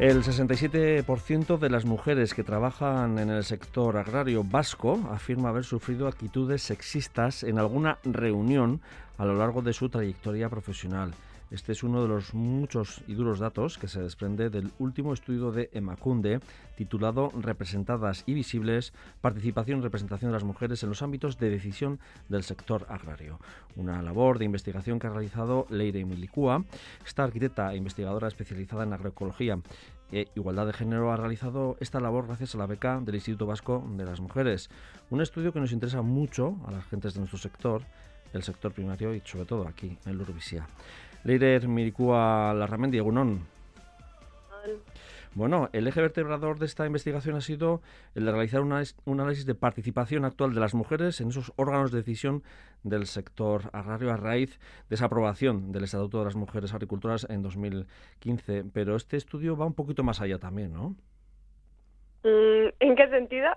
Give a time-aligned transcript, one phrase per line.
[0.00, 6.08] El 67% de las mujeres que trabajan en el sector agrario vasco afirma haber sufrido
[6.08, 8.80] actitudes sexistas en alguna reunión
[9.18, 11.12] a lo largo de su trayectoria profesional.
[11.50, 15.50] Este es uno de los muchos y duros datos que se desprende del último estudio
[15.50, 16.38] de Emacunde
[16.76, 21.98] titulado Representadas y visibles, participación y representación de las mujeres en los ámbitos de decisión
[22.28, 23.40] del sector agrario.
[23.74, 26.64] Una labor de investigación que ha realizado Leire Milicúa.
[27.04, 29.58] Esta arquitecta e investigadora especializada en agroecología
[30.12, 33.84] e Igualdad de Género ha realizado esta labor gracias a la beca del Instituto Vasco
[33.96, 34.70] de las Mujeres.
[35.10, 37.82] Un estudio que nos interesa mucho a las gentes de nuestro sector,
[38.32, 40.66] el sector primario y sobre todo aquí en Lurvisia.
[41.24, 43.59] Leider Mirikua Larramendi, Egunon.
[45.34, 47.82] Bueno, el eje vertebrador de esta investigación ha sido
[48.16, 51.98] el de realizar un análisis de participación actual de las mujeres en esos órganos de
[51.98, 52.42] decisión
[52.82, 57.42] del sector agrario a raíz de esa aprobación del Estatuto de las Mujeres Agricultoras en
[57.42, 58.64] 2015.
[58.72, 60.96] Pero este estudio va un poquito más allá también, ¿no?
[62.24, 63.50] Mm, ¿En qué sentido?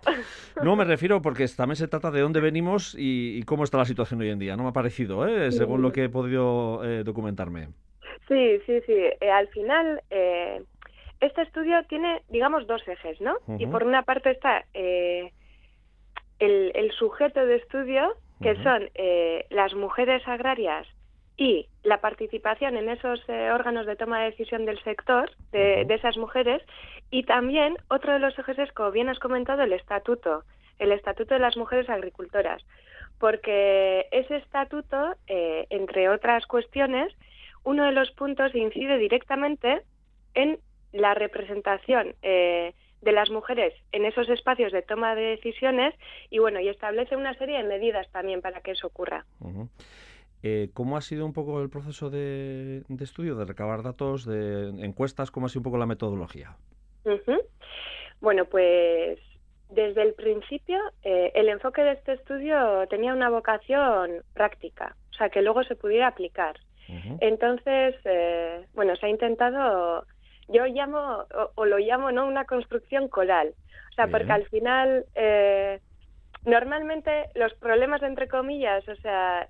[0.62, 4.22] No, me refiero porque también se trata de dónde venimos y, cómo está la situación
[4.22, 4.56] hoy en día.
[4.56, 5.52] No me ha parecido, ¿eh?
[5.52, 7.70] según lo que he podido eh, documentarme.
[8.28, 8.94] Sí, sí, sí.
[8.94, 10.64] Eh, al final, eh,
[11.26, 13.38] este estudio tiene, digamos, dos ejes, ¿no?
[13.58, 15.32] Y por una parte está el,
[16.40, 18.90] el, sujeto de estudio, que son
[19.50, 20.88] las mujeres agrarias
[21.38, 26.18] y la participación en esos eh, órganos de toma de decisión del sector de, esas
[26.18, 26.62] mujeres.
[27.10, 30.44] Y también otro de los ejes es, como bien has comentado, el estatuto,
[30.80, 32.64] el estatuto de las mujeres agricultoras,
[33.20, 37.14] porque ese estatuto, eh, entre otras cuestiones,
[37.64, 39.82] uno de los puntos incide directamente
[40.34, 40.60] en
[40.94, 45.94] la representación eh, de las mujeres en esos espacios de toma de decisiones
[46.30, 49.26] y bueno y establece una serie de medidas también para que eso ocurra.
[50.42, 55.32] Eh, ¿Cómo ha sido un poco el proceso de, estudio, de recabar datos, de encuestas?
[55.32, 56.56] ¿Cómo ha sido un poco la metodología?
[58.20, 59.20] Bueno, pues
[59.70, 65.30] desde el principio eh, el enfoque de este estudio tenía una vocación práctica, o sea,
[65.30, 66.56] que luego se pudiera aplicar.
[67.22, 70.06] Entonces, eh, bueno, se ha intentado,
[70.48, 72.28] yo llamo, o, lo llamo, ¿no?
[72.28, 73.54] Una construcción coral.
[73.92, 75.06] O sea, porque al final,
[76.46, 79.48] normalmente los problemas, entre comillas, o sea,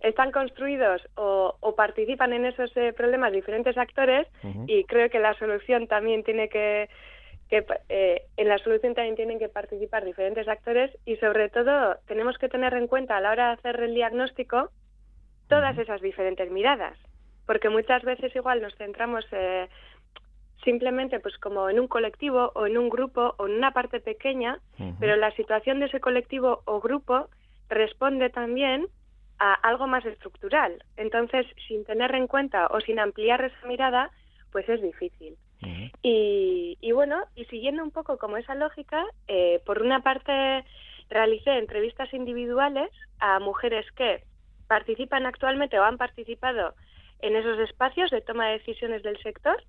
[0.00, 4.26] están construidos o, participan en esos eh, problemas diferentes actores
[4.66, 6.88] y creo que la solución también tiene que,
[7.50, 12.48] eh, en la solución también tienen que participar diferentes actores y sobre todo tenemos que
[12.48, 14.70] tener en cuenta a la hora de hacer el diagnóstico
[15.48, 16.98] todas esas diferentes miradas
[17.48, 19.68] porque muchas veces igual nos centramos eh,
[20.62, 24.58] simplemente pues como en un colectivo o en un grupo o en una parte pequeña
[25.00, 27.30] pero la situación de ese colectivo o grupo
[27.70, 28.86] responde también
[29.38, 30.82] a algo más estructural.
[30.96, 34.10] Entonces, sin tener en cuenta o sin ampliar esa mirada,
[34.52, 35.36] pues es difícil.
[36.02, 40.64] y, y, bueno, y siguiendo un poco como esa lógica, eh, por una parte
[41.08, 44.22] realicé entrevistas individuales a mujeres que
[44.66, 46.74] participan actualmente o han participado
[47.20, 49.62] en esos espacios de toma de decisiones del sector.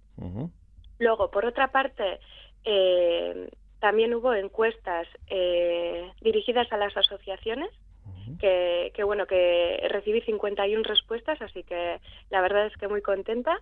[1.00, 2.20] Luego, por otra parte,
[2.66, 3.50] eh,
[3.80, 7.70] también hubo encuestas eh, dirigidas a las asociaciones
[8.38, 12.00] que, bueno, que recibí 51 respuestas, así que
[12.30, 13.60] la verdad es que muy contenta.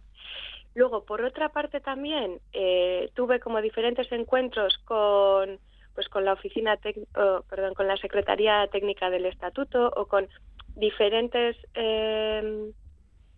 [0.76, 5.60] Luego, por otra parte también, eh, tuve como diferentes encuentros con
[5.96, 10.30] pues con la oficina perdón con la secretaría técnica del estatuto o con
[10.76, 12.72] diferentes eh,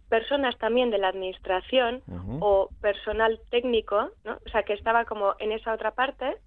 [0.09, 2.01] personas también de la administración
[2.39, 4.39] o personal técnico ¿no?
[4.45, 6.37] o sea que estaba como en esa otra parte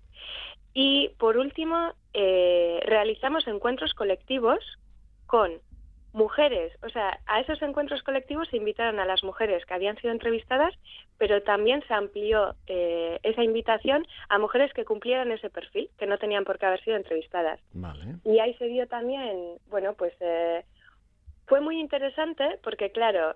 [0.74, 4.58] y por último, eh, realizamos encuentros colectivos
[5.26, 5.60] con
[6.14, 10.12] mujeres, o sea, a esos encuentros colectivos se invitaron a las mujeres que habían sido
[10.12, 10.74] entrevistadas,
[11.16, 16.18] pero también se amplió eh, esa invitación a mujeres que cumplieran ese perfil, que no
[16.18, 17.60] tenían por qué haber sido entrevistadas.
[18.26, 20.64] Y ahí se dio también, bueno, pues eh,
[21.46, 23.34] fue muy interesante porque, claro,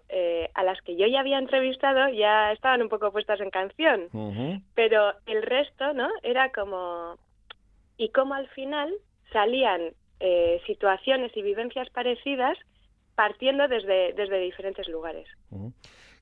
[0.54, 4.08] a las que yo ya había entrevistado ya estaban un poco puestas en canción,
[4.74, 6.08] pero el resto, ¿no?
[6.22, 7.18] Era como,
[7.96, 8.92] y cómo al final
[9.32, 12.56] salían eh, situaciones y vivencias parecidas
[13.14, 15.28] partiendo desde, desde diferentes lugares.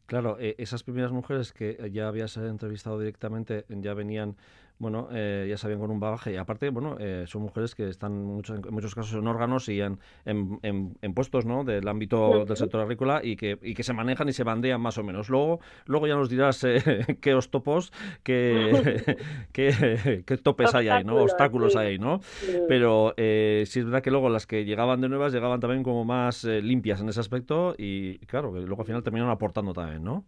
[0.06, 4.36] Claro, eh, esas primeras mujeres que ya habías entrevistado directamente ya venían
[4.84, 6.34] bueno, eh, ya sabían con un bagaje.
[6.34, 9.98] Y aparte, bueno, eh, son mujeres que están en muchos casos en órganos y en,
[10.26, 11.64] en, puestos ¿no?
[11.64, 14.98] del ámbito del sector agrícola y que, y que se manejan y se bandean más
[14.98, 15.31] o menos.
[15.31, 19.16] Luego, luego ya nos dirás eh, qué topos, qué,
[19.52, 21.16] qué, topes hay ahí, ¿no?
[21.16, 22.20] Obstáculos hay ahí, ¿no?
[22.69, 26.04] Pero eh, sí es verdad que luego las que llegaban de nuevas llegaban también como
[26.04, 30.26] más limpias en ese aspecto y, claro, que luego al final terminaron aportando también, ¿no?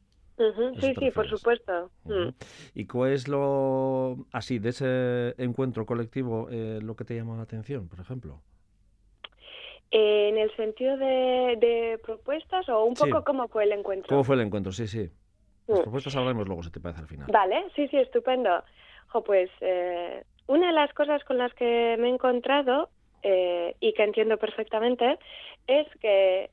[0.80, 1.90] Sí, sí, por supuesto.
[2.04, 2.28] Mm.
[2.74, 7.44] ¿Y cuál es lo, así, de ese encuentro colectivo, eh, lo que te llama la
[7.44, 8.42] atención, por ejemplo?
[9.90, 14.08] Eh, en el sentido de, propuestas o un poco cómo fue el encuentro.
[14.08, 14.72] ¿Cómo fue el encuentro?
[14.72, 15.08] Sí, sí.
[15.68, 15.82] Las mm.
[15.82, 17.28] propuestas hablaremos luego, si te parece, al final.
[17.32, 18.62] Vale, sí, sí, estupendo.
[19.24, 22.90] pues eh, una de las cosas con las que me he encontrado
[23.80, 25.18] y que entiendo perfectamente
[25.66, 26.48] es que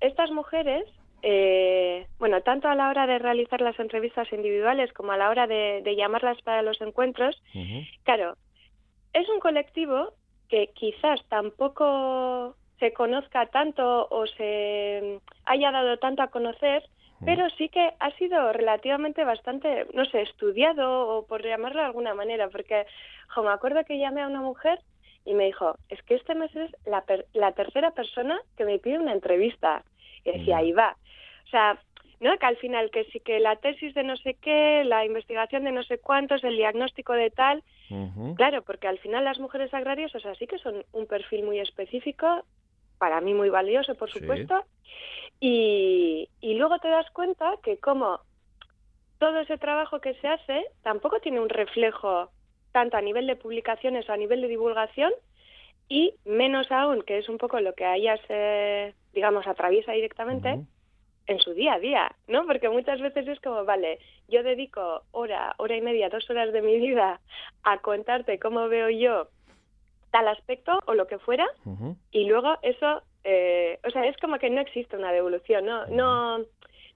[0.00, 0.84] estas mujeres
[1.22, 5.46] eh, bueno, tanto a la hora de realizar las entrevistas individuales como a la hora
[5.46, 7.40] de, llamarlas para los encuentros,
[8.02, 8.36] claro,
[9.12, 10.12] es un colectivo
[10.48, 16.82] que quizás tampoco se conozca tanto o se haya dado tanto a conocer,
[17.24, 22.14] pero sí que ha sido relativamente bastante, no sé, estudiado o por llamarlo de alguna
[22.14, 22.84] manera, porque
[23.40, 24.80] me acuerdo que llamé a una mujer
[25.24, 28.98] y me dijo, es que este mes es la, la tercera persona que me pide
[28.98, 29.84] una entrevista.
[30.24, 30.96] Y decía, ahí va.
[31.46, 31.78] O sea,
[32.22, 32.38] ¿no?
[32.38, 35.72] Que al final que sí que la tesis de no sé qué, la investigación de
[35.72, 37.64] no sé cuántos, el diagnóstico de tal,
[38.36, 41.58] claro, porque al final las mujeres agrarias, o sea, sí que son un perfil muy
[41.58, 42.44] específico,
[42.98, 44.64] para mí muy valioso, por supuesto,
[45.40, 48.20] y, y luego te das cuenta que como
[49.18, 52.30] todo ese trabajo que se hace tampoco tiene un reflejo
[52.70, 55.12] tanto a nivel de publicaciones o a nivel de divulgación
[55.88, 60.60] y menos aún, que es un poco lo que a ellas, se, digamos, atraviesa directamente,
[61.26, 62.46] en su día a día, ¿no?
[62.46, 63.98] Porque muchas veces es como, vale,
[64.28, 67.20] yo dedico hora, hora y media, dos horas de mi vida
[67.62, 69.28] a contarte cómo veo yo
[70.10, 71.46] tal aspecto o lo que fuera,
[72.10, 76.38] y luego eso, eh, o sea, es como que no existe una devolución, no, no,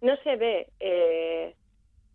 [0.02, 1.54] no se ve, eh,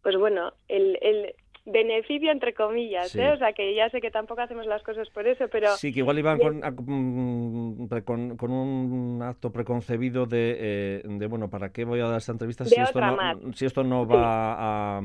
[0.04, 1.34] pues bueno, el, el,
[1.66, 3.32] beneficio entre comillas, ¿eh?
[3.32, 5.76] o sea que ya sé que tampoco hacemos las cosas por eso, pero...
[5.78, 11.70] Sí, que igual iban mm, con, con, un acto preconcebido de, eh, de, bueno, ¿para
[11.72, 15.02] qué voy a dar esta entrevista si esto, no, si esto no va a,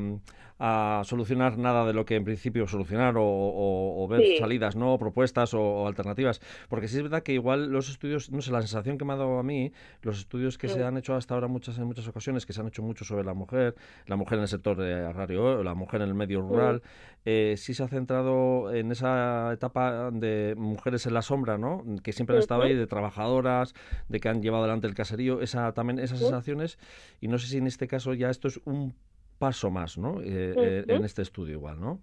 [0.59, 4.99] a solucionar nada de lo que en principio solucionar o, ver salidas, ¿no?
[4.99, 6.41] propuestas o, alternativas.
[6.69, 9.17] Porque sí es verdad que igual los estudios, no sé, la sensación que me ha
[9.17, 9.73] dado a mí,
[10.03, 12.69] los estudios que se han hecho hasta ahora muchas en muchas ocasiones, que se han
[12.69, 13.75] hecho mucho sobre la mujer,
[14.07, 16.83] la mujer en el sector agrario, la mujer en el medio rural,
[17.25, 21.85] eh, sí se ha centrado en esa etapa de mujeres en la sombra, ¿no?
[22.03, 23.75] Que siempre han estado ahí, de trabajadoras,
[24.09, 26.79] de que han llevado adelante el caserío, esa también esas sensaciones.
[27.21, 28.95] Y no sé si en este caso ya esto es un
[29.39, 30.21] paso más, ¿no?
[30.21, 32.01] Eh, eh, en este estudio igual, ¿no?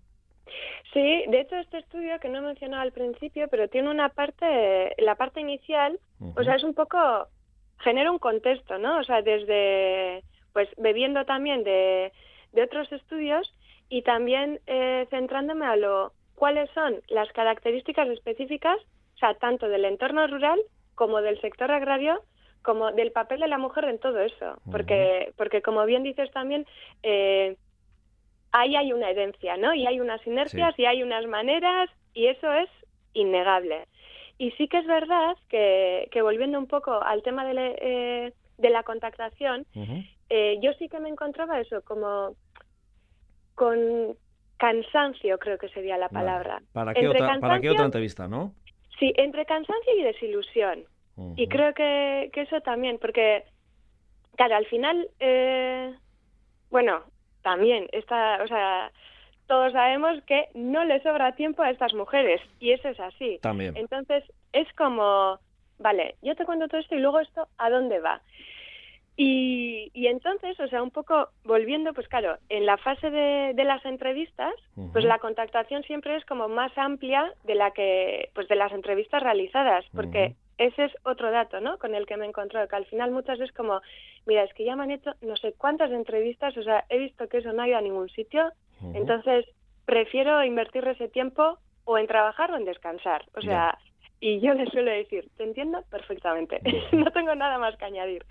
[0.93, 4.93] Sí, de hecho este estudio que no he mencionado al principio, pero tiene una parte,
[4.99, 5.99] la parte inicial,
[6.35, 6.97] o sea, es un poco,
[7.79, 8.99] genera un contexto, ¿no?
[8.99, 12.11] O sea, desde, pues bebiendo también de,
[12.51, 13.51] de otros estudios
[13.89, 18.77] y también eh, centrándome a lo, cuáles son las características específicas,
[19.15, 20.59] o sea, tanto del entorno rural
[20.95, 22.21] como del sector agrario,
[22.63, 26.65] como del papel de la mujer en todo eso, porque, porque como bien dices también,
[27.03, 27.57] eh,
[28.51, 29.73] ahí hay una herencia, ¿no?
[29.73, 32.69] Y hay unas inercias y hay unas maneras y eso es
[33.13, 33.85] innegable.
[34.37, 38.69] Y sí que es verdad que, que volviendo un poco al tema de, eh, de
[38.69, 39.65] la contactación,
[40.29, 42.35] eh, yo sí que me encontraba eso como
[43.55, 44.15] con
[44.57, 46.61] cansancio, creo que sería la palabra.
[46.71, 48.53] ¿Para qué, otra, ¿Para qué otra entrevista, no?
[48.99, 50.85] Sí, entre cansancio y desilusión.
[51.35, 53.43] Y creo que, que, eso también, porque,
[54.35, 55.93] claro, al final, eh,
[56.71, 57.03] bueno,
[57.43, 58.91] también, está, o sea,
[59.47, 63.37] todos sabemos que no le sobra tiempo a estas mujeres, y eso es así.
[63.41, 63.77] También.
[63.77, 65.39] Entonces, es como,
[65.77, 68.21] vale, yo te cuento todo esto y luego esto, ¿a dónde va?
[69.15, 73.63] Y, y entonces, o sea, un poco volviendo, pues claro, en la fase de, de
[73.63, 74.55] las entrevistas,
[74.91, 79.21] pues la contactación siempre es como más amplia de la que, pues de las entrevistas
[79.21, 81.77] realizadas, porque ese es otro dato, ¿no?
[81.77, 83.81] Con el que me he encontrado, que al final muchas veces como,
[84.25, 87.27] mira, es que ya me han hecho no sé cuántas entrevistas, o sea, he visto
[87.27, 88.51] que eso no ha ido a ningún sitio,
[88.93, 89.45] entonces
[89.85, 93.77] prefiero invertir ese tiempo o en trabajar o en descansar, o sea,
[94.19, 98.25] y yo les suelo decir, te entiendo perfectamente, no tengo nada más que añadir.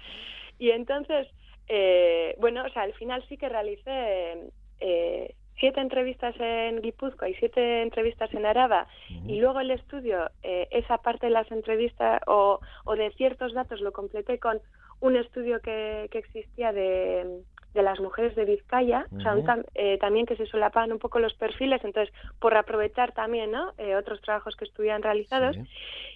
[0.58, 1.28] Y entonces,
[1.68, 4.50] eh, bueno, o sea, al final sí que realicé
[4.80, 8.86] eh, siete entrevistas en Guipúzcoa y siete entrevistas en Araba
[9.26, 13.80] y luego el estudio, eh, esa parte de las entrevistas o, o, de ciertos datos
[13.80, 14.60] lo completé con
[15.00, 17.42] un estudio que, que existía de,
[17.74, 19.36] de, las mujeres de Vizcaya, o sea,
[19.74, 23.72] eh, también que se solapaban un poco los perfiles, entonces por aprovechar también ¿no?
[23.78, 25.56] Eh, otros trabajos que estuvieran realizados.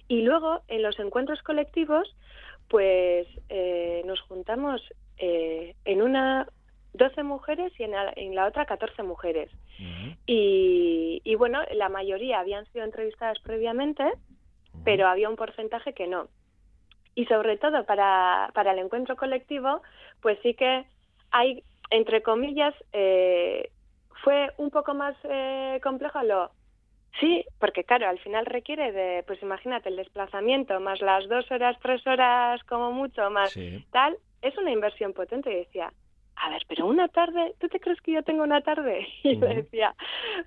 [0.07, 2.15] Y luego en los encuentros colectivos,
[2.69, 3.27] pues
[4.05, 4.81] nos juntamos
[5.17, 6.47] en una
[6.97, 9.49] 12 mujeres y en la, otra 14 mujeres.
[10.25, 14.03] y, bueno, la mayoría habían sido entrevistadas previamente,
[14.83, 16.27] pero había un porcentaje que no.
[17.15, 19.81] Y sobre todo para, para el encuentro colectivo,
[20.21, 20.85] pues sí que
[21.31, 23.69] hay entre comillas, eh,
[24.23, 26.51] fue un poco más eh, complejo lo...
[27.19, 31.75] Sí, porque claro, al final requiere de, pues imagínate, el desplazamiento, más las dos horas,
[31.81, 33.57] tres horas como mucho, más
[33.91, 35.51] tal, es una inversión potente.
[35.51, 35.91] Y decía,
[36.39, 39.07] a ver, pero una tarde, ¿tú te crees que yo tengo una tarde?
[39.23, 39.95] Y le decía,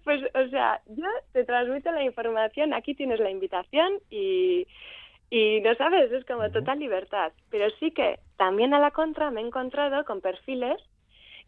[0.04, 4.66] pues, o sea, yo te transmito la información, aquí tienes la invitación y,
[5.30, 7.32] y no sabes, es como total libertad.
[7.50, 10.80] Pero sí que también a la contra me he encontrado con perfiles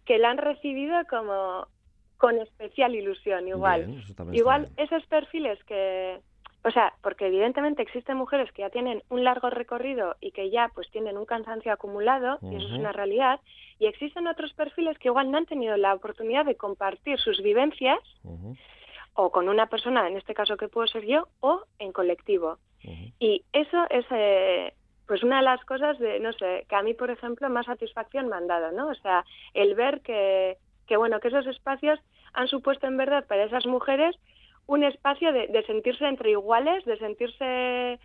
[0.04, 1.66] que la han recibido como
[2.18, 4.02] con especial ilusión, igual.
[4.32, 6.20] igual esos perfiles que,
[6.64, 10.70] o sea, porque evidentemente existen mujeres que ya tienen un largo recorrido y que ya
[10.74, 13.40] pues tienen un cansancio acumulado, y eso es una realidad,
[13.78, 17.98] y existen otros perfiles que igual no han tenido la oportunidad de compartir sus vivencias,
[19.14, 22.58] o con una persona, en este caso que puedo ser yo, o en colectivo.
[23.18, 24.72] Y eso es eh,
[25.06, 28.28] pues una de las cosas de, no sé, que a mí, por ejemplo, más satisfacción
[28.28, 28.88] me han dado, ¿no?
[28.88, 32.00] O sea, el ver que, que bueno, que esos espacios
[32.32, 34.16] han supuesto en verdad para esas mujeres
[34.66, 37.98] un espacio de, sentirse entre iguales, de sentirse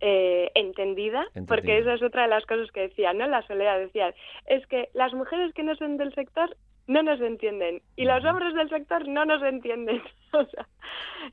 [0.00, 3.26] eh, entendida, porque esa es otra de las cosas que decía, ¿no?
[3.26, 4.14] La soledad decía,
[4.46, 6.56] es que las mujeres que no son del sector
[6.88, 10.02] no nos entienden y los hombres del sector no nos entienden.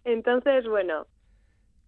[0.06, 1.08] entonces, bueno,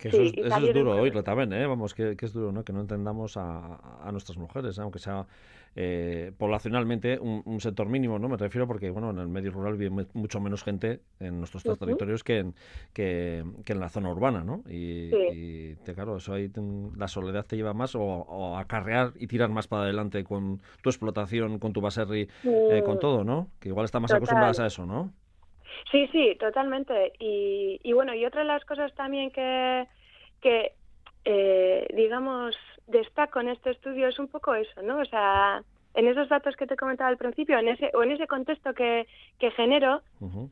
[0.01, 1.67] que eso, es, duro oírlo también, ¿eh?
[1.67, 2.63] Vamos, que, es duro, ¿no?
[2.63, 5.27] Que no entendamos a, nuestras mujeres, aunque sea
[5.75, 8.27] eh, poblacionalmente un, sector mínimo, ¿no?
[8.27, 12.23] Me refiero porque, bueno, en el medio rural vive mucho menos gente en nuestros territorios
[12.23, 12.55] que en,
[12.93, 14.63] que, en la zona urbana, ¿no?
[14.69, 16.51] Y, claro, eso ahí
[16.97, 20.89] la soledad te lleva más o, a acarrear y tirar más para adelante con tu
[20.89, 23.47] explotación, con tu baserri, eh, con todo, ¿no?
[23.59, 25.13] Que igual está más acostumbradas a eso, ¿no?
[25.91, 27.13] Sí, sí, totalmente.
[27.19, 29.87] Y, y bueno, y otra de las cosas también que,
[30.41, 30.73] que
[31.25, 32.55] eh, digamos,
[32.91, 34.99] destaco en este estudio es un poco eso, ¿no?
[34.99, 38.27] O sea, en esos datos que te comentaba al principio, en ese, o en ese
[38.27, 39.07] contexto que,
[39.39, 40.01] que genero,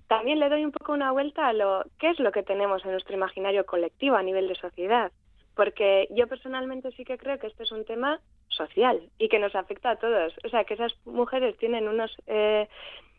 [0.08, 2.92] también le doy un poco una vuelta a lo qué es lo que tenemos en
[2.92, 5.12] nuestro imaginario colectivo a nivel de sociedad.
[5.56, 9.56] Porque yo personalmente sí que creo que este es un tema social y que nos
[9.56, 10.34] afecta a todos.
[10.44, 12.68] O sea, que esas mujeres tienen unos, eh,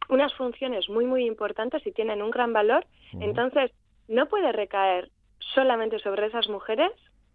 [0.09, 2.87] unas funciones muy, muy importantes y tienen un gran valor.
[3.13, 3.73] Entonces,
[4.09, 5.11] no puede recaer
[5.55, 6.93] solamente sobre esas mujeres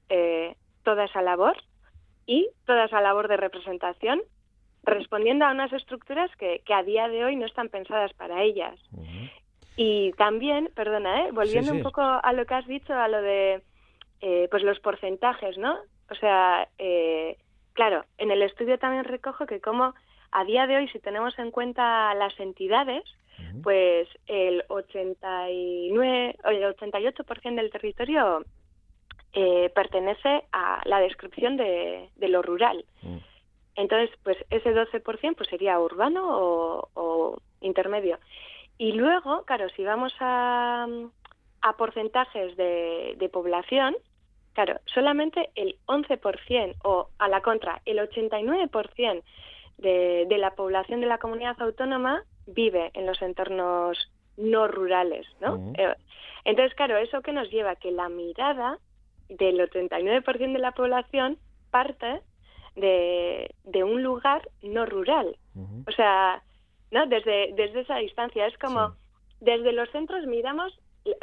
[0.09, 1.57] eh, toda esa labor
[2.25, 4.21] y toda esa labor de representación
[4.83, 8.79] respondiendo a unas estructuras que, que a día de hoy no están pensadas para ellas.
[9.77, 11.31] Y también, perdona, ¿eh?
[11.31, 13.61] volviendo un poco a lo que has dicho, a lo de
[14.21, 15.77] eh, pues los porcentajes, ¿no?
[16.09, 17.37] O sea, eh,
[17.73, 19.93] claro, en el estudio también recojo que como
[20.31, 23.03] a día de hoy, si tenemos en cuenta las entidades,
[23.63, 28.45] pues el 89, el 88% del territorio
[29.37, 32.85] eh, pertenece a la descripción de, lo rural.
[33.01, 33.17] Mm.
[33.75, 38.17] Entonces, pues ese 12% pues sería urbano o, intermedio.
[38.77, 40.87] Y luego, claro, si vamos a,
[41.61, 43.95] a porcentajes de, de población,
[44.53, 49.23] claro, solamente el 11% o a la contra, el 89%
[49.77, 55.73] de, de la población de la comunidad autónoma vive en los entornos no rurales, ¿no?
[55.77, 55.93] Eh,
[56.43, 58.79] entonces, claro, eso que nos lleva que la mirada
[59.29, 61.37] del 89% de la población
[61.71, 62.21] parte
[62.75, 65.37] de, de, un lugar no rural.
[65.87, 66.43] O sea,
[66.91, 67.05] ¿no?
[67.07, 68.47] Desde, desde esa distancia.
[68.47, 68.95] Es como,
[69.39, 70.77] desde los centros miramos,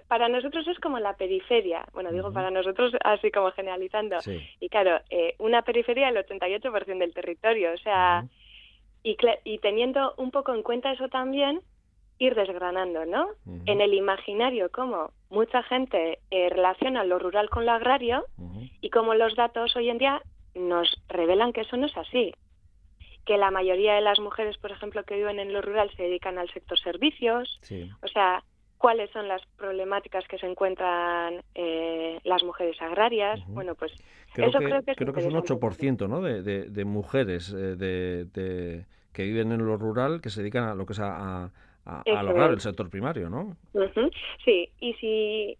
[0.08, 1.84] para nosotros es como la periferia.
[1.92, 4.18] Bueno, digo para nosotros así como generalizando.
[4.60, 7.72] Y claro, eh, una periferia del 88% del territorio.
[7.72, 8.26] O sea,
[9.02, 11.60] y, y teniendo un poco en cuenta eso también,
[12.18, 13.28] ir desgranando, ¿no?
[13.66, 18.26] En el imaginario, cómo mucha gente eh, relaciona lo rural con lo agrario
[18.80, 20.22] y cómo los datos hoy en día
[20.54, 22.34] nos revelan que eso no es así.
[23.24, 26.38] Que la mayoría de las mujeres, por ejemplo, que viven en lo rural se dedican
[26.38, 27.60] al sector servicios.
[28.02, 28.44] O sea,
[28.76, 33.40] cuáles son las problemáticas que se encuentran eh, las mujeres agrarias.
[33.46, 33.92] Bueno, pues
[34.34, 36.20] eso creo que es, creo que es un 8% ¿no?
[36.20, 40.84] de, de, mujeres eh, de, que viven en lo rural que se dedican a lo
[40.84, 41.50] que es a, a,
[42.22, 43.56] lograr el sector primario, ¿no?
[44.44, 45.58] Sí, y si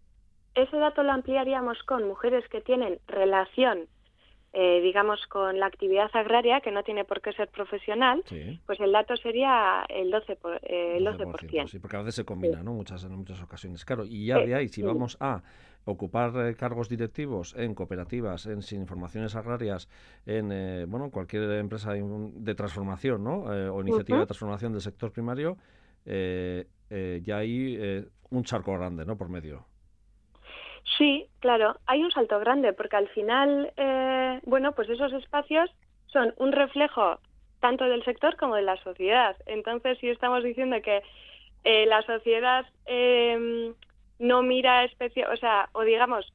[0.54, 3.88] ese dato lo ampliaríamos con mujeres que tienen relación
[4.54, 8.22] eh, digamos, con la actividad agraria, que no tiene por qué ser profesional,
[8.66, 10.36] pues el dato sería el 12%.
[10.36, 12.74] Por, eh, el 12%, Sí, porque a veces se combina, ¿no?
[12.74, 13.82] Muchas, en muchas ocasiones.
[13.86, 15.42] Claro, y ya de ahí, si vamos a
[15.86, 19.88] ocupar eh, cargos directivos en cooperativas, en sin informaciones agrarias,
[20.26, 23.44] en eh, bueno cualquier empresa de transformación, ¿no?
[23.44, 25.56] o iniciativa de transformación del sector primario,
[26.04, 29.16] ya hay un charco grande, ¿no?
[29.16, 29.66] Por medio.
[30.98, 35.70] Sí, claro, hay un salto grande porque al final, eh, bueno, pues esos espacios
[36.06, 37.18] son un reflejo
[37.60, 39.36] tanto del sector como de la sociedad.
[39.46, 41.02] Entonces, si estamos diciendo que
[41.64, 43.72] eh, la sociedad eh,
[44.18, 46.32] no mira especial, o sea, o digamos,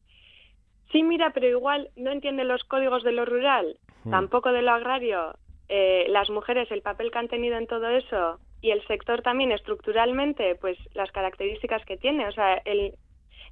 [0.92, 4.12] sí mira, pero igual no entiende los códigos de lo rural, hmm.
[4.12, 5.36] tampoco de lo agrario,
[5.68, 9.52] eh, las mujeres, el papel que han tenido en todo eso y el sector también
[9.52, 12.94] estructuralmente, pues las características que tiene, o sea, el,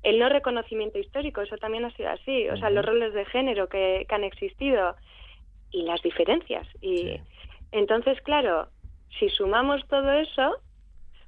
[0.03, 3.67] el no reconocimiento histórico, eso también ha sido así, o sea, los roles de género
[3.67, 4.95] que, han existido
[5.71, 6.67] y las diferencias.
[6.81, 7.19] Y
[7.71, 8.67] entonces, claro,
[9.19, 10.57] si sumamos todo eso,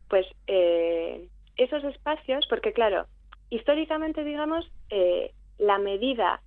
[0.10, 3.06] pues eh, esos espacios, porque claro,
[3.50, 6.42] históricamente, digamos, eh, la medida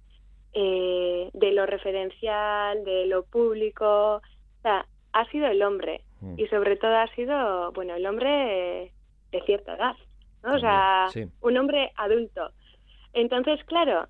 [0.53, 6.35] eh, de lo referencial, de lo público, o sea, ha sido el hombre mm.
[6.39, 8.93] y sobre todo ha sido, bueno, el hombre
[9.31, 9.97] de cierta edad,
[10.43, 10.55] ¿no?
[10.55, 11.09] O sea,
[11.41, 12.51] un hombre adulto.
[13.13, 14.09] Entonces, claro,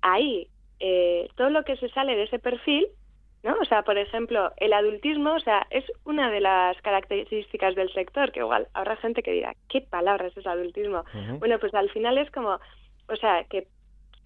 [0.00, 0.48] ahí
[0.80, 2.86] eh, todo lo que se sale de ese perfil,
[3.42, 3.56] ¿no?
[3.60, 8.32] O sea, por ejemplo, el adultismo, o sea, es una de las características del sector,
[8.32, 11.04] que igual habrá gente que dirá, ¿qué palabras es adultismo?
[11.38, 12.58] Bueno, pues al final es como,
[13.08, 13.66] o sea, que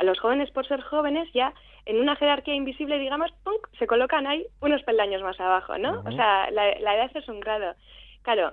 [0.05, 1.55] los jóvenes por ser jóvenes ya
[1.87, 3.69] en una jerarquía invisible, digamos, ¡punk!
[3.79, 6.03] se colocan ahí unos peldaños más abajo, ¿no?
[6.05, 7.75] O sea, la, edad es un grado.
[8.23, 8.53] Claro,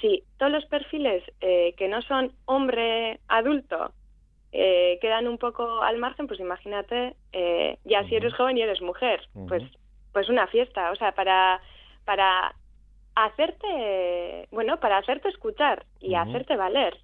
[0.00, 3.92] si todos los perfiles eh, que no son hombre adulto
[4.52, 8.80] eh, quedan un poco al margen, pues imagínate, eh, ya si eres joven y eres
[8.82, 9.64] mujer, pues,
[10.12, 11.60] pues una fiesta, o sea, para,
[12.04, 12.54] para
[13.16, 16.96] hacerte, bueno, para hacerte escuchar y hacerte valer.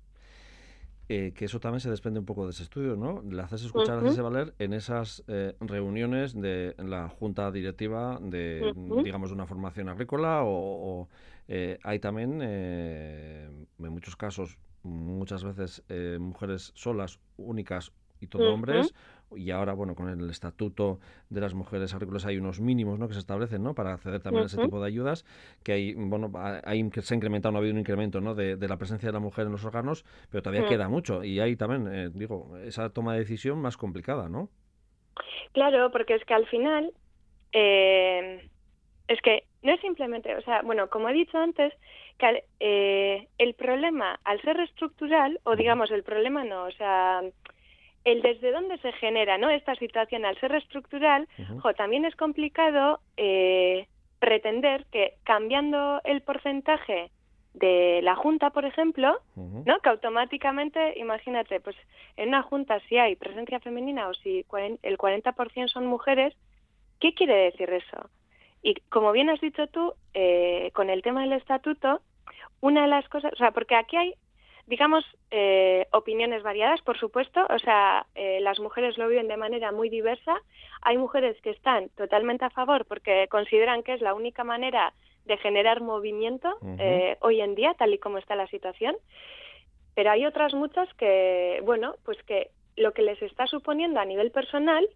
[1.12, 3.20] Eh, que eso también se desprende un poco de ese estudio, ¿no?
[3.28, 8.72] Le haces escuchar a ese valer en esas eh, reuniones de la junta directiva de,
[9.02, 11.08] digamos, de una formación agrícola o,
[11.48, 15.82] eh, hay también, en muchos casos, muchas veces
[16.20, 18.94] mujeres solas, únicas y todo hombres,
[19.36, 23.08] y ahora, bueno, con el estatuto de las mujeres agrícolas hay unos mínimos ¿no?
[23.08, 23.74] que se establecen ¿no?
[23.74, 25.24] para acceder también a ese tipo de ayudas,
[25.62, 26.30] que hay, bueno,
[26.64, 28.34] hay, que se ha incrementado, no ha habido un incremento ¿no?
[28.34, 31.56] de, la presencia de la mujer en los órganos, pero todavía queda mucho, y hay
[31.56, 34.48] también, eh, digo, esa toma de decisión más complicada, ¿no?
[35.52, 36.92] Claro, porque es que al final,
[37.52, 38.48] eh,
[39.08, 41.72] es que no es simplemente, o sea, bueno, como he dicho antes,
[42.18, 47.22] que eh, el problema, al ser estructural, o digamos, el problema no, o sea,
[48.04, 49.50] el desde dónde se genera ¿no?
[49.50, 51.28] esta situación al ser estructural,
[51.76, 53.86] también es complicado eh,
[54.18, 57.10] pretender que cambiando el porcentaje
[57.54, 59.80] de la junta, por ejemplo, ¿no?
[59.80, 61.76] que automáticamente, imagínate, pues
[62.16, 64.44] en una junta si hay presencia femenina o si
[64.82, 66.34] el 40% son mujeres,
[67.00, 68.08] ¿qué quiere decir eso?
[68.62, 72.00] Y como bien has dicho tú, eh, con el tema del estatuto,
[72.60, 74.14] una de las cosas, o sea, porque aquí hay
[74.70, 77.44] digamos, eh, opiniones variadas, por supuesto.
[77.50, 80.40] O sea, eh, las mujeres lo viven de manera muy diversa.
[80.82, 85.36] Hay mujeres que están totalmente a favor porque consideran que es la única manera de
[85.38, 88.96] generar movimiento eh, hoy en día, tal y como está la situación.
[89.96, 94.30] Pero hay otras muchas que, bueno, pues que lo que les está suponiendo a nivel
[94.30, 94.88] personal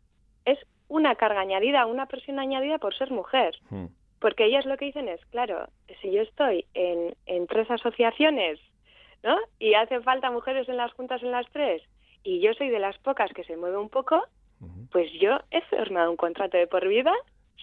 [0.45, 3.57] es una carga añadida, una presión añadida por ser mujer.
[4.21, 5.67] Porque ellas lo que dicen es, claro,
[6.01, 8.61] si yo estoy en, en tres asociaciones
[9.25, 9.37] ¿no?
[9.59, 11.83] Y hace falta mujeres en las juntas en las tres,
[12.23, 14.23] y yo soy de las pocas que se mueve un poco,
[14.93, 17.13] pues yo he firmado un contrato de por vida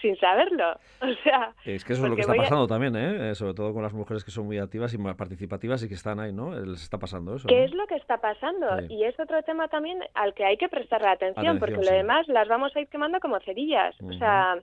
[0.02, 0.78] sin saberlo.
[1.02, 3.32] O sea, es que eso es lo que está pasando también, ¿eh?
[3.32, 3.36] ¿eh?
[3.36, 6.32] sobre todo con las mujeres que son muy activas y participativas y que están ahí,
[6.32, 6.52] ¿no?
[6.52, 7.48] Les está pasando eso.
[7.48, 8.68] ¿Qué es lo que está pasando?
[8.90, 12.48] Y es otro tema también al que hay que prestarle atención, porque lo demás las
[12.48, 13.96] vamos a ir quemando como cerillas.
[14.02, 14.60] O sea,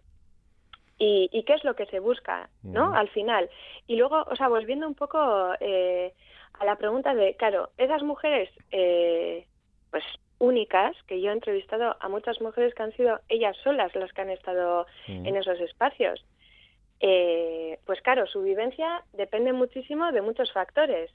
[0.99, 2.95] y, y, qué es lo que se busca, ¿no?
[2.95, 3.49] Al final.
[3.87, 6.13] Y luego, o sea, volviendo un poco eh,
[6.59, 9.47] a la pregunta de, claro, esas mujeres, eh,
[9.91, 10.05] pues
[10.39, 14.21] únicas, que yo he entrevistado a muchas mujeres que han sido ellas solas las que
[14.21, 16.25] han estado en esos espacios.
[17.01, 21.11] Eh, pues claro, su vivencia depende muchísimo de muchos factores.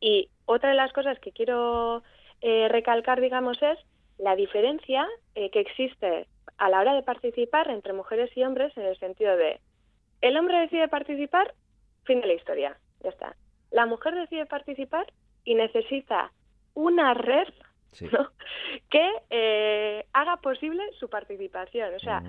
[0.00, 2.02] Y otra de las cosas que quiero
[2.42, 3.78] eh, recalcar, digamos, es
[4.18, 6.26] la diferencia que existe
[6.58, 9.58] a la hora de participar entre mujeres y hombres en el sentido de
[10.20, 11.54] el hombre decide participar,
[12.04, 13.34] fin de la historia, ya está
[13.70, 15.06] la mujer decide participar
[15.44, 16.32] y necesita
[16.74, 17.48] una red
[18.88, 21.94] que eh, haga posible su participación.
[21.94, 22.22] O sea,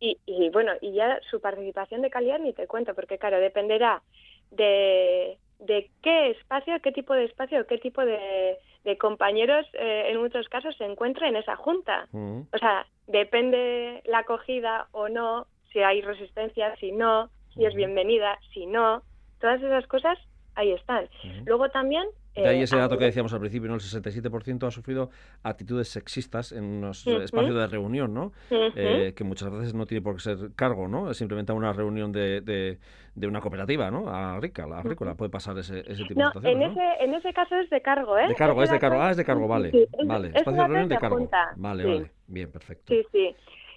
[0.00, 4.02] y, y, bueno, y ya su participación de calidad ni te cuento, porque claro, dependerá
[4.50, 10.18] de, de qué espacio, qué tipo de espacio, qué tipo de, de compañeros eh, en
[10.18, 12.06] muchos casos se encuentra en esa junta.
[12.12, 18.38] O sea, depende la acogida o no, si hay resistencia, si no, si es bienvenida,
[18.52, 19.02] si no.
[19.40, 20.18] Todas esas cosas
[20.58, 21.08] ahí están.
[21.46, 23.74] Luego también, De ahí ese dato que decíamos al principio, ¿no?
[23.74, 25.10] El 67% ha sufrido
[25.42, 28.32] actitudes sexistas en los espacios de reunión, ¿no?
[28.48, 31.10] que muchas veces no tiene por qué ser cargo, ¿no?
[31.10, 34.08] Es simplemente una reunión de, de, una cooperativa, ¿no?
[34.08, 37.70] Agrícola, agrícola puede pasar ese, ese tipo de situaciones, en ese, en ese caso es
[37.70, 38.28] de cargo, ¿eh?
[38.28, 39.00] De cargo, es de cargo.
[39.00, 39.88] Ah, es de cargo, vale.
[40.04, 41.30] vale, espacio de reunión de cargo.
[41.56, 42.10] Vale, vale.
[42.26, 42.92] Bien, perfecto.
[42.92, 43.34] Sí, sí.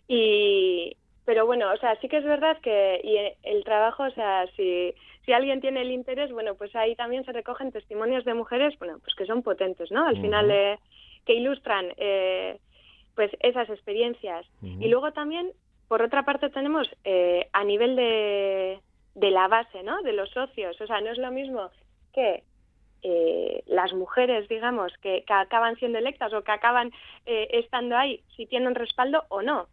[0.08, 4.46] Y, pero bueno, o sea, sí que es verdad que y el trabajo, o sea,
[4.56, 4.94] si,
[5.26, 9.00] si alguien tiene el interés, bueno, pues ahí también se recogen testimonios de mujeres, bueno,
[9.00, 10.06] pues que son potentes, ¿no?
[10.06, 10.80] Al final, eh,
[11.26, 12.60] que ilustran, eh,
[13.16, 14.46] pues, esas experiencias.
[14.62, 15.52] Y luego también,
[15.88, 18.80] por otra parte, tenemos eh, a nivel de,
[19.16, 20.02] de la base, ¿no?
[20.02, 21.70] De los socios, o sea, no es lo mismo
[22.14, 22.44] que
[23.66, 26.92] las mujeres, digamos, que, acaban siendo electas o que acaban
[27.26, 29.68] estando ahí, si tienen respaldo o no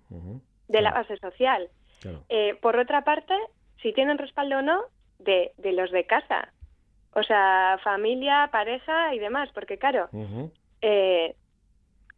[0.68, 1.68] de la base social.
[2.28, 3.34] Eh, por otra parte,
[3.82, 4.82] si tienen respaldo o no
[5.18, 6.52] de, de los de casa.
[7.14, 9.50] O sea, familia, pareja y demás.
[9.52, 10.08] Porque, claro,
[10.82, 11.34] eh,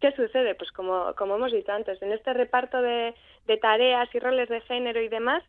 [0.01, 0.55] ¿qué sucede?
[0.55, 3.15] Pues como, como hemos dicho antes, en este reparto de,
[3.47, 5.43] de tareas y roles de género y demás,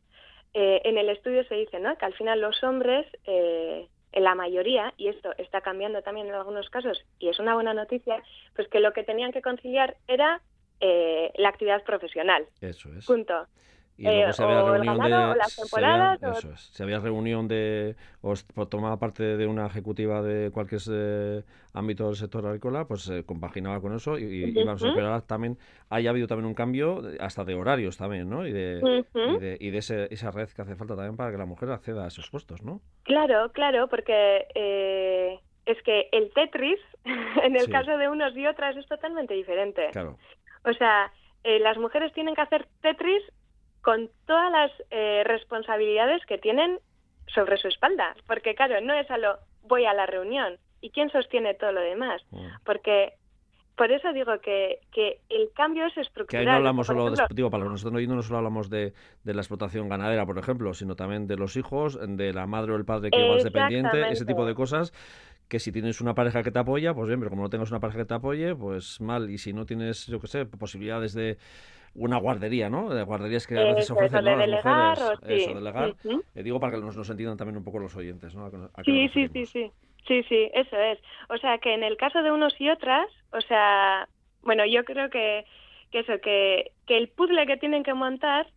[0.53, 1.97] eh, en el estudio se dice ¿no?
[1.97, 3.05] que al final los hombres,
[4.13, 7.73] en la mayoría, y esto está cambiando también en algunos casos, y es una buena
[7.73, 8.21] noticia,
[8.55, 10.41] pues que lo que tenían que conciliar era
[10.83, 12.47] eh, la actividad profesional.
[12.59, 13.05] Eso es.
[13.05, 13.45] Punto.
[13.97, 16.29] Y luego eh, se había reunión de.
[16.31, 16.59] eso es.
[16.73, 17.95] Si había reunión de.
[18.21, 23.23] o tomaba parte de una ejecutiva de cualquier eh, ámbito del sector agrícola, pues se
[23.25, 25.57] compaginaba con eso y, vamos a Pero también
[25.89, 28.47] haya habido también un cambio hasta de horarios también, ¿no?
[28.47, 29.07] Y de,
[29.59, 32.29] y de, esa red que hace falta también para que la mujer acceda a esos
[32.29, 32.81] puestos, ¿no?
[33.03, 34.47] Claro, claro, porque.
[35.65, 36.79] es que el Tetris,
[37.43, 39.89] en el caso de unos y otras, es totalmente diferente.
[39.91, 40.17] Claro.
[40.63, 41.11] O sea,
[41.43, 43.23] eh, las mujeres tienen que hacer Tetris
[43.81, 46.79] con todas las eh, responsabilidades que tienen
[47.33, 51.09] sobre su espalda, porque claro, no es a lo voy a la reunión y quién
[51.11, 52.47] sostiene todo lo demás, mm.
[52.65, 53.13] porque
[53.75, 56.27] por eso digo que, que el cambio es estructural.
[56.27, 59.89] Que ahí no hablamos solo de, para nosotros no solo hablamos de, de, la explotación
[59.89, 63.37] ganadera, por ejemplo, sino también de los hijos, de la madre o el padre que
[63.37, 64.93] es dependiente, ese tipo de cosas
[65.51, 67.81] que si tienes una pareja que te apoya, pues bien, pero como no tengas una
[67.81, 69.29] pareja que te apoye, pues mal.
[69.29, 71.37] Y si no tienes, yo qué sé, posibilidades de
[71.93, 72.89] una guardería, ¿no?
[72.89, 74.37] De guarderías que a veces ofrecen ¿no?
[74.37, 75.19] las mujeres.
[75.27, 75.93] Eso, delegar.
[76.35, 78.49] Eh, digo para que nos, nos, entiendan también un poco los oyentes, ¿no?
[78.85, 79.71] sí, sí, sí, sí.
[80.07, 80.99] Sí, sí, eso es.
[81.27, 84.07] O sea, que en el caso de unos y otras, o sea,
[84.41, 85.45] bueno, yo creo que,
[85.91, 88.47] que eso, que, que el puzzle que tienen que montar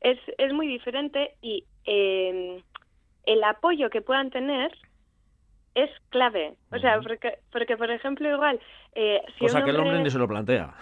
[0.00, 2.62] es, es muy diferente y eh,
[3.26, 4.70] el apoyo que puedan tener
[5.74, 6.54] es clave.
[6.72, 8.60] O sea, porque, porque por ejemplo, igual...
[8.94, 10.74] Eh, si Cosa que el hombre ni se lo plantea.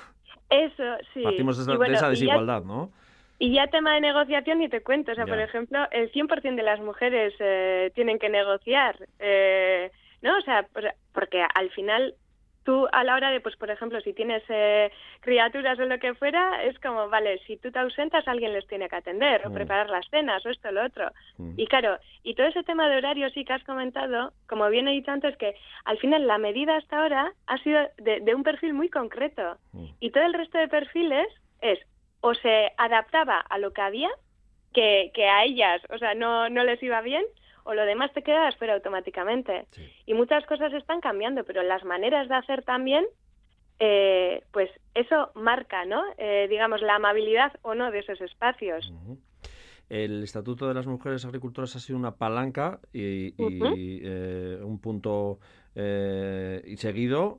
[0.51, 1.23] Eso, sí.
[1.23, 2.91] Partimos de, esa desigualdad, ¿no?
[3.39, 5.13] Y ya tema de negociación ni te cuento.
[5.13, 8.97] O sea, por ejemplo, el 100% de las mujeres eh, tienen que negociar.
[9.19, 10.39] Eh, ¿No?
[10.39, 10.67] O sea,
[11.13, 12.15] porque al final
[12.65, 16.15] tú a la hora de, pues por ejemplo, si tienes eh, criaturas o lo que
[16.15, 19.55] fuera, es como, vale, si tú te ausentas, alguien les tiene que atender o mm.
[19.55, 21.11] preparar las cenas o esto o lo otro.
[21.39, 21.55] Mm.
[21.57, 24.93] Y claro, y todo ese tema de horarios sí que has comentado, como bien he
[24.93, 28.89] dicho antes, que al final la medida hasta ahora ha sido de, un perfil muy
[28.89, 29.57] concreto.
[29.73, 29.87] Mm.
[30.01, 31.29] Y todo el resto de perfiles
[31.61, 31.79] es
[32.21, 34.11] o se adaptaba a lo que había,
[34.73, 37.25] que, que a ellas, o sea, no, no les iba bien,
[37.65, 39.67] o lo demás te queda fuera automáticamente.
[40.07, 43.05] Y muchas cosas están cambiando, pero las maneras de hacer también,
[43.79, 46.03] eh, pues eso marca, ¿no?
[46.19, 48.93] Eh, digamos, la amabilidad o no de esos espacios.
[49.89, 55.39] El Estatuto de las Mujeres Agricultoras ha sido una palanca y, eh, un punto
[55.75, 57.39] y seguido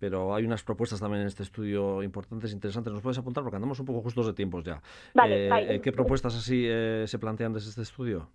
[0.00, 2.92] pero hay unas propuestas también en este estudio importantes, interesantes.
[2.92, 3.42] ¿Nos puedes apuntar?
[3.42, 4.80] Porque andamos un poco justos de tiempos ya.
[5.12, 6.68] ¿Qué propuestas así
[7.04, 8.28] se plantean desde este estudio?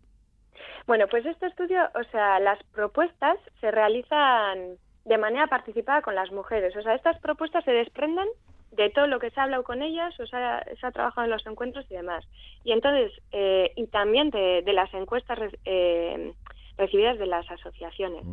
[0.86, 6.32] Bueno, pues este estudio, o sea, las propuestas se realizan de manera participada con las
[6.32, 6.76] mujeres.
[6.76, 8.28] O sea, estas propuestas se desprenden
[8.72, 11.32] de todo lo que se ha hablado con ellas, o sea, se ha trabajado en
[11.32, 12.26] los encuentros y demás.
[12.64, 16.34] Y entonces, eh, y también de, las encuestas eh,
[16.78, 18.24] recibidas de las asociaciones.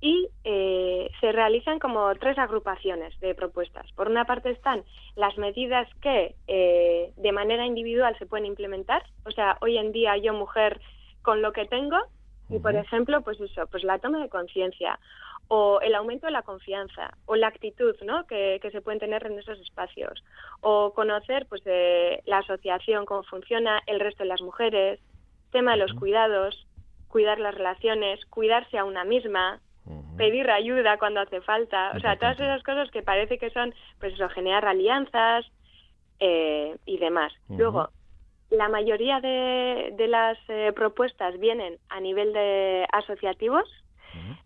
[0.00, 3.90] Y eh, se realizan como tres agrupaciones de propuestas.
[3.92, 4.82] Por una parte están
[5.14, 9.02] las medidas que de manera individual se pueden implementar.
[9.24, 10.80] O sea, hoy en día yo, mujer,
[11.26, 11.96] con lo que tengo
[12.48, 15.00] y, por ejemplo, pues eso, pues la toma de conciencia
[15.48, 18.28] o el aumento de la confianza o la actitud ¿no?
[18.28, 20.22] que, se pueden tener en esos espacios
[20.60, 21.62] o conocer pues
[22.26, 25.00] la asociación, cómo funciona el resto de las mujeres,
[25.50, 26.64] tema de los cuidados,
[27.08, 29.60] cuidar las relaciones, cuidarse a una misma,
[30.16, 34.14] pedir ayuda cuando hace falta, o sea, todas esas cosas que parece que son, pues
[34.14, 35.44] eso, generar alianzas
[36.20, 37.32] eh, y demás.
[37.48, 37.90] Luego,
[38.50, 43.68] la mayoría de, las eh, propuestas vienen a nivel de asociativos,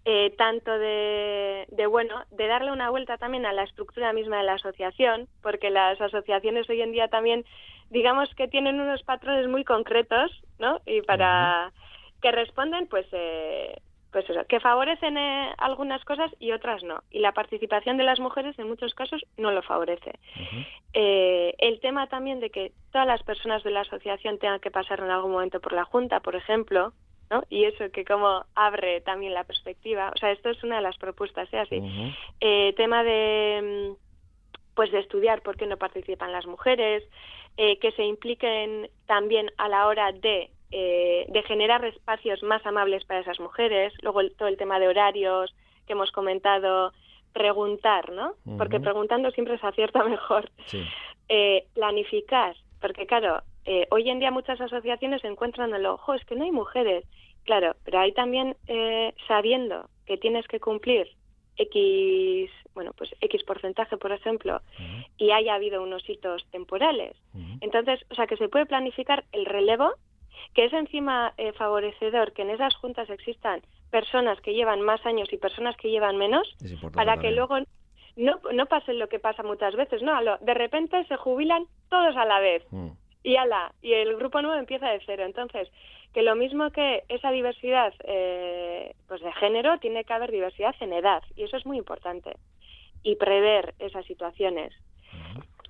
[0.05, 4.45] eh, tanto de, de, bueno, de darle una vuelta también a la estructura misma de
[4.45, 7.45] la asociación, porque las asociaciones hoy en día también,
[7.91, 10.81] digamos que tienen unos patrones muy concretos, ¿no?
[10.87, 11.73] Y para
[12.21, 13.81] que responden, pues, eh,
[14.13, 17.03] pues eso, que favorecen eh, algunas cosas y otras no.
[17.11, 20.19] Y la participación de las mujeres en muchos casos no lo favorece.
[20.95, 25.01] Eh, el tema también de que todas las personas de la asociación tengan que pasar
[25.01, 26.93] en algún momento por la Junta, por ejemplo,
[27.31, 27.45] ¿no?
[27.49, 30.11] Y eso que como abre también la perspectiva.
[30.15, 31.59] O sea, esto es una de las propuestas, ¿eh?
[31.59, 31.81] Así.
[32.41, 34.11] eh, tema de mm,
[34.75, 37.05] pues de estudiar por qué no participan las mujeres,
[37.57, 43.05] eh, que se impliquen también a la hora de eh, de generar espacios más amables
[43.05, 45.53] para esas mujeres, luego todo el tema de horarios
[45.87, 46.93] que hemos comentado,
[47.33, 48.35] preguntar, ¿no?
[48.57, 50.49] Porque preguntando siempre se acierta mejor.
[51.29, 56.15] Eh, planificar, porque claro, eh, hoy en día muchas asociaciones se encuentran en el ojo,
[56.15, 57.05] es que no hay mujeres.
[57.45, 58.55] Claro, pero hay también
[59.27, 61.09] sabiendo que tienes que cumplir
[61.57, 64.61] X, bueno, pues X porcentaje, por ejemplo,
[65.17, 67.17] y haya habido unos hitos temporales.
[67.61, 69.95] Entonces, o sea, que se puede planificar el relevo
[70.55, 75.33] que es encima eh, favorecedor que en esas juntas existan personas que llevan más años
[75.33, 76.49] y personas que llevan menos,
[76.93, 77.59] para que luego
[78.17, 80.13] no, no pase lo que pasa muchas veces, ¿no?
[80.41, 82.89] De repente se jubilan todos a la vez mm.
[83.25, 85.25] y ala, y el grupo nuevo empieza de cero.
[85.25, 85.69] Entonces,
[86.13, 90.93] que lo mismo que esa diversidad eh, pues de género, tiene que haber diversidad en
[90.93, 92.37] edad, y eso es muy importante.
[93.03, 94.75] Y prever esas situaciones.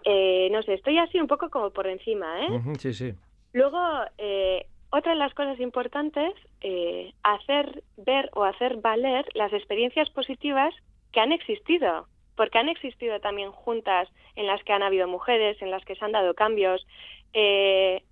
[0.04, 2.48] Eh, no sé, estoy así un poco como por encima, ¿eh?
[2.78, 3.14] sí, sí.
[3.52, 3.80] Luego,
[4.18, 10.74] eh, otra de las cosas importantes, eh, hacer ver o hacer valer las experiencias positivas
[11.12, 15.70] que han existido, porque han existido también juntas en las que han habido mujeres, en
[15.70, 16.86] las que se han dado cambios,
[17.34, 18.02] eh,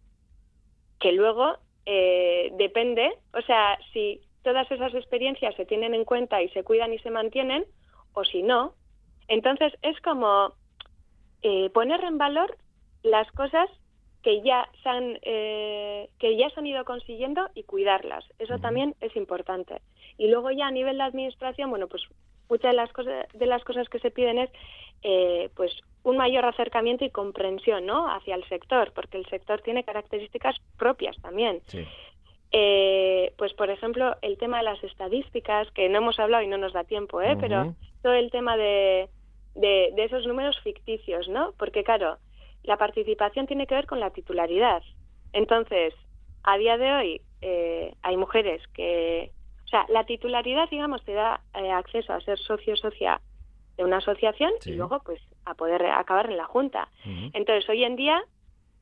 [1.00, 1.56] que luego
[2.58, 6.98] depende, o sea, si todas esas experiencias se tienen en cuenta y se cuidan y
[6.98, 7.64] se mantienen,
[8.12, 8.74] o si no.
[9.26, 10.52] Entonces es como
[11.72, 12.58] poner en valor
[13.02, 13.70] las cosas
[14.28, 18.26] que ya se han eh, que ya se han ido consiguiendo y cuidarlas.
[18.38, 19.80] Eso también es importante.
[20.18, 22.02] Y luego ya a nivel de administración bueno pues
[22.50, 24.50] muchas de las cosas de las cosas que se piden es
[25.02, 29.82] eh, pues un mayor acercamiento y comprensión no hacia el sector porque el sector tiene
[29.82, 31.62] características propias también.
[32.52, 36.58] Eh, pues por ejemplo el tema de las estadísticas que no hemos hablado y no
[36.58, 39.08] nos da tiempo eh pero todo el tema de,
[39.54, 42.18] de de esos números ficticios no porque claro
[42.62, 44.82] la participación tiene que ver con la titularidad.
[45.32, 45.94] Entonces,
[46.42, 49.32] a día de hoy eh, hay mujeres que,
[49.64, 53.20] o sea, la titularidad, digamos, te da eh, acceso a ser socio socia
[53.76, 56.88] de una asociación y luego, pues, a poder acabar en la junta.
[57.32, 58.22] Entonces, hoy en día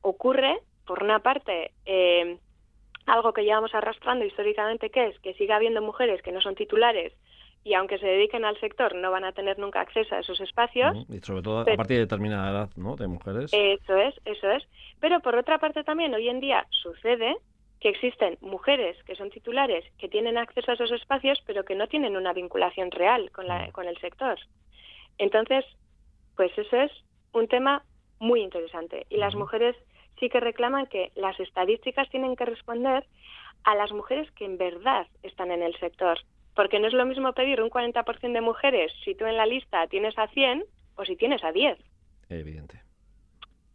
[0.01, 2.39] ocurre, por una parte, eh,
[3.05, 7.13] algo que llevamos arrastrando históricamente, que es que siga habiendo mujeres que no son titulares
[7.63, 10.95] y aunque se dediquen al sector no van a tener nunca acceso a esos espacios.
[11.09, 12.95] Y sobre todo a partir de determinada edad, ¿no?
[12.95, 13.51] De mujeres.
[13.53, 14.63] Eso es, eso es.
[14.99, 17.35] Pero por otra parte también hoy en día sucede
[17.79, 21.87] que existen mujeres que son titulares que tienen acceso a esos espacios pero que no
[21.87, 24.39] tienen una vinculación real con, la, con el sector.
[25.17, 25.65] Entonces,
[26.35, 26.91] pues eso es
[27.33, 27.83] un tema
[28.19, 29.75] muy interesante y las mujeres
[30.19, 33.05] sí que reclaman que las estadísticas tienen que responder
[33.63, 36.17] a las mujeres que en verdad están en el sector
[36.57, 39.85] porque no es lo mismo pedir un 40% de mujeres si tú en la lista
[39.85, 40.65] tienes a 100
[40.95, 41.77] o si tienes a 10.
[42.29, 42.81] Evidente.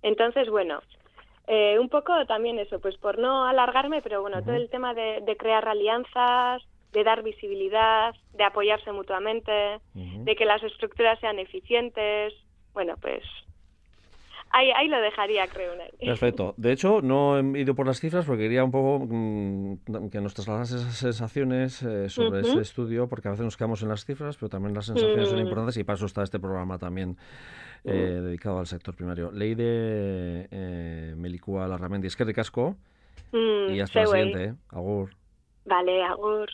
[0.03, 0.81] Entonces, bueno,
[1.47, 5.37] eh, un poco también eso, pues por no alargarme, pero bueno, todo el tema de,
[5.39, 12.35] crear alianzas, de dar visibilidad, de apoyarse mutuamente, de que las estructuras sean eficientes,
[12.75, 13.23] bueno, pues
[14.55, 15.73] Ahí, lo dejaría, creo.
[15.99, 16.53] Perfecto.
[16.59, 20.35] De hecho, no he ido por las cifras porque quería un poco mm, que nos
[20.35, 24.37] trasladas esas sensaciones eh, sobre ese estudio, porque a veces nos quedamos en las cifras,
[24.37, 25.43] pero también las sensaciones son mm.
[25.43, 27.17] importantes y para eso está este programa también
[27.85, 28.25] eh, mm.
[28.25, 29.33] dedicado al sector primario.
[29.33, 32.09] Ley de eh, Melicua Larramendi.
[32.09, 32.77] Es que ricasco.
[33.33, 34.45] y hasta la siguiente.
[34.45, 34.55] ¿eh?
[34.69, 35.17] Agur.
[35.65, 36.51] Vale, agur.